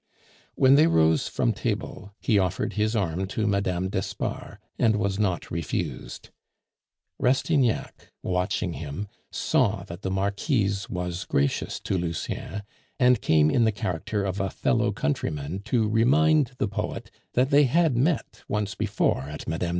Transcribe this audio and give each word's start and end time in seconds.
When 0.55 0.73
they 0.73 0.87
rose 0.87 1.27
from 1.27 1.53
table, 1.53 2.11
he 2.19 2.39
offered 2.39 2.73
his 2.73 2.95
arm 2.95 3.27
to 3.27 3.45
Mme. 3.45 3.87
d'Espard, 3.89 4.57
and 4.79 4.95
was 4.95 5.19
not 5.19 5.51
refused. 5.51 6.31
Rastignac, 7.19 8.09
watching 8.23 8.73
him, 8.73 9.09
saw 9.31 9.83
that 9.83 10.01
the 10.01 10.09
Marquise 10.09 10.89
was 10.89 11.25
gracious 11.25 11.79
to 11.81 11.99
Lucien, 11.99 12.63
and 12.99 13.21
came 13.21 13.51
in 13.51 13.63
the 13.63 13.71
character 13.71 14.23
of 14.25 14.39
a 14.39 14.49
fellow 14.49 14.91
countryman 14.91 15.59
to 15.65 15.87
remind 15.87 16.53
the 16.57 16.67
poet 16.67 17.11
that 17.33 17.51
they 17.51 17.65
had 17.65 17.95
met 17.95 18.41
once 18.49 18.73
before 18.73 19.29
at 19.29 19.47
Mme. 19.47 19.67